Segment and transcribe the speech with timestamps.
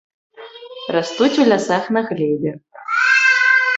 [0.95, 2.51] Растуць у лясах на глебе.